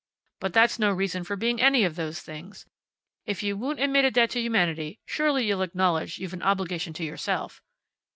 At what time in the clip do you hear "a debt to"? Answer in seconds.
4.03-4.39